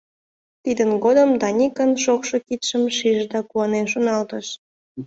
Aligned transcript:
Тидын 0.63 0.91
годым 1.03 1.29
Даникын 1.41 1.91
шокшо 2.03 2.37
кидшым 2.47 2.83
шиже 2.97 3.25
да 3.33 3.39
куанен 3.49 3.85
шоналтыш: 3.93 4.47